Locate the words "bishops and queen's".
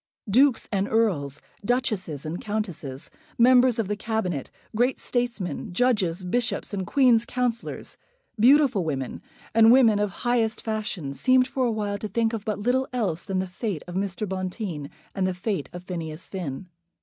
6.25-7.23